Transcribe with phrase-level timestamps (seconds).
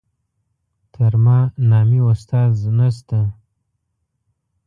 [0.93, 1.39] تر ما
[1.69, 3.19] نامي استاد نشته.